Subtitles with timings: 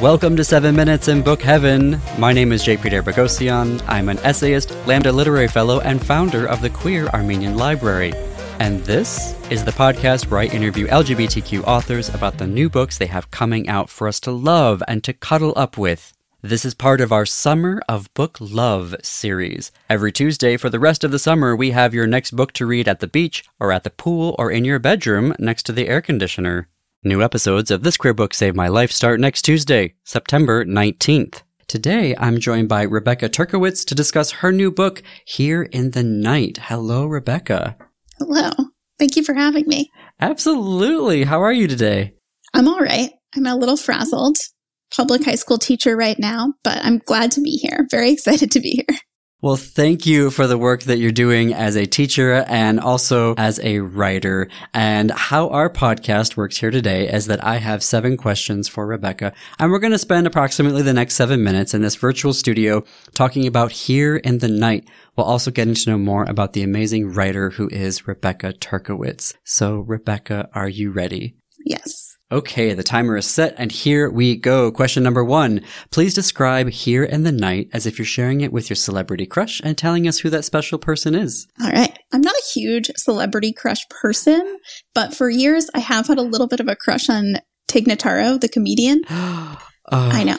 [0.00, 2.00] Welcome to 7 Minutes in Book Heaven.
[2.16, 2.78] My name is J.
[2.78, 3.84] Peter Bogosian.
[3.86, 8.14] I'm an essayist, Lambda Literary Fellow, and founder of the Queer Armenian Library.
[8.60, 13.08] And this is the podcast where I interview LGBTQ authors about the new books they
[13.08, 16.14] have coming out for us to love and to cuddle up with.
[16.40, 19.70] This is part of our Summer of Book Love series.
[19.90, 22.88] Every Tuesday for the rest of the summer, we have your next book to read
[22.88, 26.00] at the beach, or at the pool, or in your bedroom next to the air
[26.00, 26.68] conditioner.
[27.02, 31.40] New episodes of This Queer Book Saved My Life start next Tuesday, September 19th.
[31.66, 36.58] Today, I'm joined by Rebecca Turkewitz to discuss her new book, Here in the Night.
[36.64, 37.78] Hello, Rebecca.
[38.18, 38.50] Hello.
[38.98, 39.90] Thank you for having me.
[40.20, 41.24] Absolutely.
[41.24, 42.12] How are you today?
[42.52, 43.12] I'm all right.
[43.34, 44.36] I'm a little frazzled.
[44.94, 47.86] Public high school teacher right now, but I'm glad to be here.
[47.90, 48.98] Very excited to be here.
[49.42, 53.58] Well, thank you for the work that you're doing as a teacher and also as
[53.60, 54.48] a writer.
[54.74, 59.32] And how our podcast works here today is that I have seven questions for Rebecca,
[59.58, 63.46] and we're going to spend approximately the next seven minutes in this virtual studio talking
[63.46, 67.48] about Here in the Night, while also getting to know more about the amazing writer
[67.48, 69.32] who is Rebecca Turkewitz.
[69.44, 71.34] So, Rebecca, are you ready?
[71.64, 72.09] Yes.
[72.32, 74.70] Okay, the timer is set and here we go.
[74.70, 75.62] Question number one.
[75.90, 79.60] Please describe Here in the Night as if you're sharing it with your celebrity crush
[79.64, 81.48] and telling us who that special person is.
[81.60, 81.98] All right.
[82.12, 84.58] I'm not a huge celebrity crush person,
[84.94, 87.34] but for years I have had a little bit of a crush on
[87.66, 89.02] Tig Notaro, the comedian.
[89.10, 89.58] oh,
[89.90, 90.38] I know.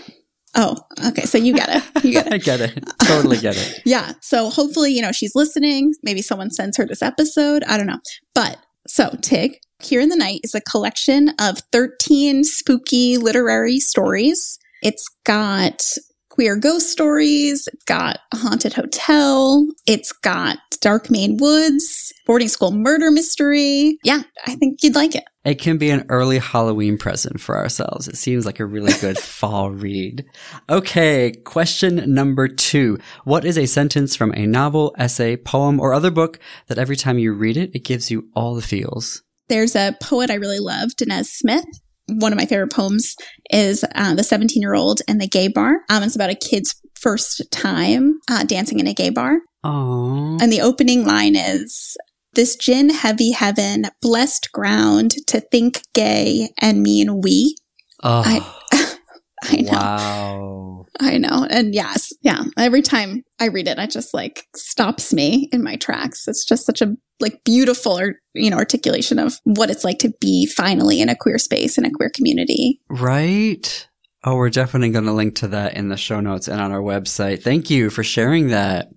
[0.55, 1.23] Oh, okay.
[1.23, 2.05] So you get it.
[2.05, 2.33] You get it.
[2.33, 2.83] I get it.
[3.03, 3.81] Totally get it.
[3.85, 4.13] yeah.
[4.21, 5.93] So hopefully, you know, she's listening.
[6.03, 7.63] Maybe someone sends her this episode.
[7.65, 7.99] I don't know.
[8.33, 14.59] But so Tig, here in the Night is a collection of 13 spooky literary stories.
[14.81, 15.83] It's got
[16.29, 22.71] queer ghost stories, it's got a haunted hotel, it's got Dark Maine Woods, boarding school
[22.71, 23.97] murder mystery.
[24.03, 25.25] Yeah, I think you'd like it.
[25.43, 28.07] It can be an early Halloween present for ourselves.
[28.07, 30.25] It seems like a really good fall read.
[30.69, 32.97] Okay, question number two.
[33.23, 37.19] What is a sentence from a novel, essay, poem, or other book that every time
[37.19, 39.21] you read it, it gives you all the feels?
[39.51, 41.65] There's a poet I really love, Danez Smith.
[42.07, 43.17] One of my favorite poems
[43.51, 45.81] is uh, The 17 Year Old and the Gay Bar.
[45.89, 49.39] Um, it's about a kid's first time uh, dancing in a gay bar.
[49.65, 50.41] Aww.
[50.41, 51.97] And the opening line is
[52.33, 57.57] This gin heavy heaven, blessed ground to think gay and mean we.
[58.03, 58.95] Oh, I,
[59.43, 59.71] I know.
[59.73, 60.60] wow.
[61.01, 61.47] I know.
[61.49, 62.43] And yes, yeah.
[62.57, 66.27] Every time I read it, it just like stops me in my tracks.
[66.27, 70.13] It's just such a like beautiful or you know articulation of what it's like to
[70.21, 72.79] be finally in a queer space in a queer community.
[72.89, 73.87] Right.
[74.23, 76.81] Oh, we're definitely going to link to that in the show notes and on our
[76.81, 77.41] website.
[77.41, 78.89] Thank you for sharing that.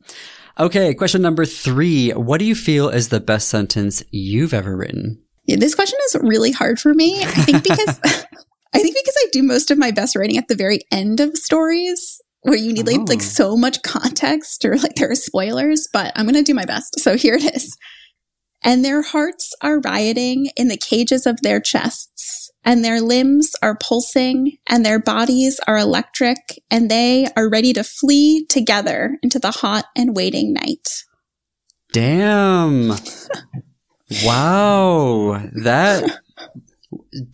[0.61, 2.11] Okay, question number three.
[2.11, 5.23] What do you feel is the best sentence you've ever written?
[5.47, 7.23] Yeah, this question is really hard for me.
[7.23, 7.99] I think because
[8.75, 11.37] I think because I do most of my best writing at the very end of
[11.37, 13.05] stories where you need like, Oh.
[13.09, 16.65] like so much context or like there are spoilers, but I'm going to do my
[16.67, 17.01] best.
[17.01, 17.77] So here it is.
[18.63, 23.77] And their hearts are rioting in the cages of their chests, and their limbs are
[23.77, 26.39] pulsing, and their bodies are electric,
[26.71, 30.89] and they are ready to flee together into the hot and waiting night.
[31.93, 32.89] Damn.
[34.25, 35.43] wow.
[35.63, 36.19] That.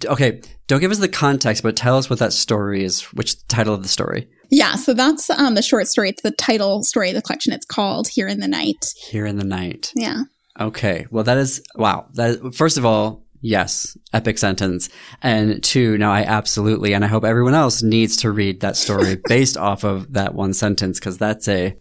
[0.04, 0.42] Okay.
[0.66, 3.02] Don't give us the context, but tell us what that story is.
[3.12, 4.28] Which title of the story?
[4.50, 6.10] Yeah, so that's um, the short story.
[6.10, 7.52] It's the title story of the collection.
[7.52, 8.92] It's called Here in the Night.
[8.96, 9.92] Here in the Night.
[9.94, 10.22] Yeah.
[10.58, 11.06] Okay.
[11.10, 12.06] Well, that is, wow.
[12.14, 14.90] That is, first of all, yes, epic sentence.
[15.22, 19.16] And two, now I absolutely, and I hope everyone else needs to read that story
[19.28, 21.76] based off of that one sentence because that's a,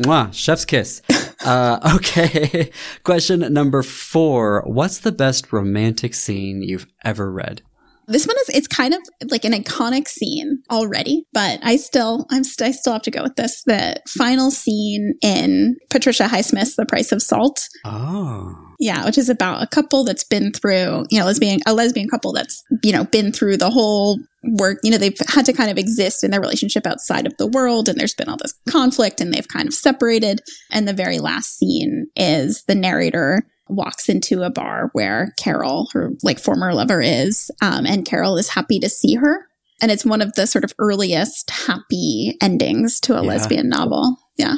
[0.00, 1.02] mwah, chef's kiss.
[1.44, 2.70] Uh, okay.
[3.04, 4.62] Question number four.
[4.66, 7.62] What's the best romantic scene you've ever read?
[8.08, 12.44] This one is it's kind of like an iconic scene already, but I still I'm
[12.44, 13.62] st- I still have to go with this.
[13.64, 17.68] The final scene in Patricia Highsmith's The Price of Salt.
[17.84, 18.61] Oh.
[18.82, 22.32] Yeah, which is about a couple that's been through, you know, lesbian a lesbian couple
[22.32, 25.78] that's, you know, been through the whole work, you know, they've had to kind of
[25.78, 29.32] exist in their relationship outside of the world and there's been all this conflict and
[29.32, 30.40] they've kind of separated.
[30.72, 36.10] And the very last scene is the narrator walks into a bar where Carol, her
[36.24, 39.46] like former lover is, um, and Carol is happy to see her.
[39.80, 43.28] And it's one of the sort of earliest happy endings to a Yeah.
[43.28, 44.16] lesbian novel.
[44.36, 44.56] Yeah.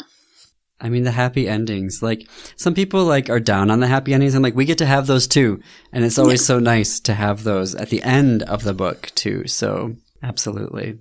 [0.85, 2.03] I mean, the happy endings.
[2.03, 4.87] Like, some people, like, are down on the happy endings, and, like, we get to
[4.87, 5.61] have those too.
[5.93, 9.49] And it's always so nice to have those at the end of the book, too.
[9.49, 10.99] So, absolutely.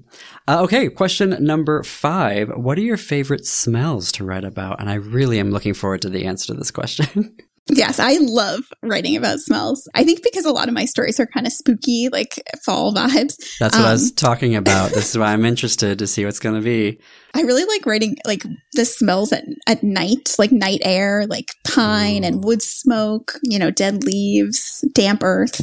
[0.47, 2.49] Uh, okay, question number five.
[2.55, 4.79] What are your favorite smells to write about?
[4.79, 7.35] And I really am looking forward to the answer to this question.
[7.69, 9.87] Yes, I love writing about smells.
[9.95, 13.37] I think because a lot of my stories are kind of spooky, like fall vibes.
[13.59, 14.91] That's what um, I was um, talking about.
[14.91, 16.99] this is why I'm interested to see what's going to be.
[17.33, 18.43] I really like writing like
[18.73, 22.27] the smells at, at night, like night air, like pine Ooh.
[22.27, 25.61] and wood smoke, you know, dead leaves, damp earth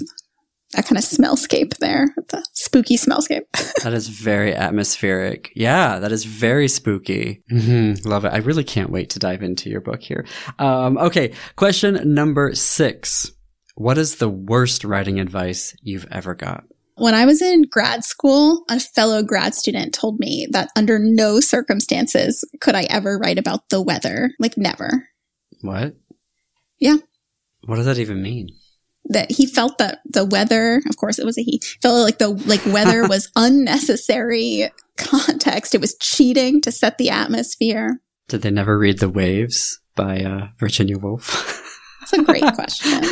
[0.72, 3.42] that kind of smellscape there, the spooky smellscape.
[3.82, 5.52] that is very atmospheric.
[5.56, 7.42] Yeah, that is very spooky.
[7.50, 8.08] Mm-hmm.
[8.08, 8.28] Love it.
[8.28, 10.24] I really can't wait to dive into your book here.
[10.60, 13.32] Um, okay, question number six.
[13.74, 16.62] What is the worst writing advice you've ever got?
[16.94, 21.40] When I was in grad school, a fellow grad student told me that under no
[21.40, 24.30] circumstances could I ever write about the weather.
[24.38, 25.08] Like, never.
[25.62, 25.96] What?
[26.78, 26.98] Yeah.
[27.64, 28.50] What does that even mean?
[29.10, 32.28] That he felt that the weather, of course it was a he, felt like the
[32.28, 35.74] like weather was unnecessary context.
[35.74, 38.00] It was cheating to set the atmosphere.
[38.28, 41.60] Did they never read The Waves by uh, Virginia Woolf?
[42.00, 43.02] That's a great question.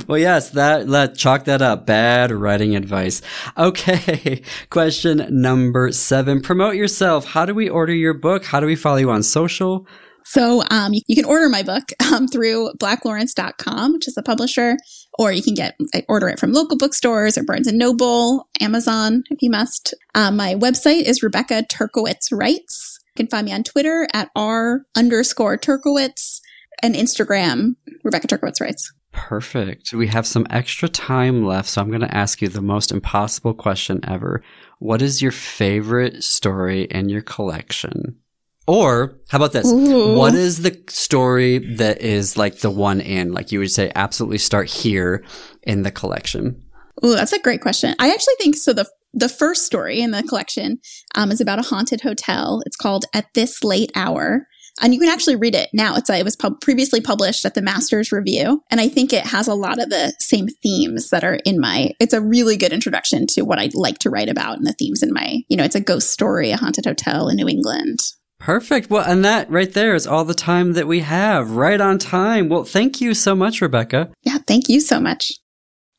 [0.06, 1.84] well, yes, that let chalk that up.
[1.84, 3.22] Bad writing advice.
[3.58, 6.40] Okay, question number seven.
[6.40, 7.24] Promote yourself.
[7.26, 8.44] How do we order your book?
[8.44, 9.86] How do we follow you on social?
[10.24, 14.76] So um, you, you, can order my book um, through blacklawrence.com, which is the publisher,
[15.18, 15.76] or you can get
[16.08, 19.94] order it from local bookstores or Barnes & Noble, Amazon, if you must.
[20.14, 22.98] Um, my website is Rebecca Turkewitz Writes.
[23.16, 26.40] You can find me on Twitter at R underscore Turkewitz
[26.82, 28.92] and Instagram, Rebecca Turkewitz Writes.
[29.12, 29.92] Perfect.
[29.92, 33.54] We have some extra time left, so I'm going to ask you the most impossible
[33.54, 34.42] question ever.
[34.78, 38.16] What is your favorite story in your collection?
[38.66, 39.66] Or how about this?
[39.66, 40.14] Ooh.
[40.14, 44.38] What is the story that is like the one in, like you would say, absolutely
[44.38, 45.24] start here
[45.62, 46.62] in the collection?
[47.04, 47.94] Ooh, that's a great question.
[47.98, 48.72] I actually think so.
[48.72, 50.78] The the first story in the collection
[51.16, 52.62] um, is about a haunted hotel.
[52.64, 54.46] It's called At This Late Hour.
[54.80, 55.96] And you can actually read it now.
[55.96, 59.48] It's it was pub- previously published at the Masters Review, and I think it has
[59.48, 61.90] a lot of the same themes that are in my.
[61.98, 65.02] It's a really good introduction to what I like to write about and the themes
[65.02, 65.40] in my.
[65.48, 67.98] You know, it's a ghost story, a haunted hotel in New England.
[68.40, 68.90] Perfect.
[68.90, 72.48] Well, and that right there is all the time that we have, right on time.
[72.48, 74.10] Well, thank you so much, Rebecca.
[74.22, 75.32] Yeah, thank you so much.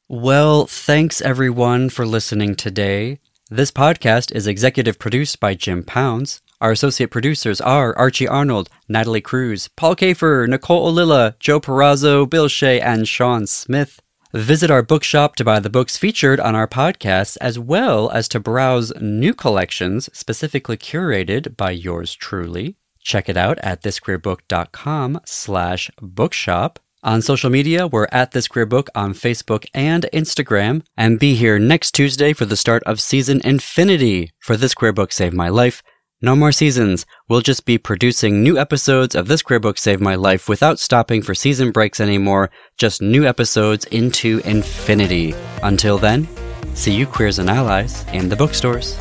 [0.10, 3.20] Well, thanks everyone for listening today.
[3.50, 6.42] This podcast is executive produced by Jim Pounds.
[6.60, 12.48] Our associate producers are Archie Arnold, Natalie Cruz, Paul Kafer, Nicole Olilla, Joe Perazzo, Bill
[12.48, 14.02] Shea, and Sean Smith.
[14.34, 18.40] Visit our bookshop to buy the books featured on our podcast, as well as to
[18.40, 22.78] browse new collections specifically curated by yours truly.
[23.02, 26.80] Check it out at thisqueerbook.com slash bookshop.
[27.04, 30.84] On social media, we're at This Queer Book on Facebook and Instagram.
[30.96, 35.12] And be here next Tuesday for the start of season infinity for This Queer Book
[35.12, 35.84] Save My Life.
[36.24, 37.08] No more seasons.
[37.28, 41.24] We'll just be producing new episodes of This Queer Book Save My Life without stopping
[41.24, 42.52] for season breaks anymore.
[42.78, 45.34] Just new episodes into infinity.
[45.64, 46.28] Until then,
[46.76, 48.96] see you queers and allies in the bookstores.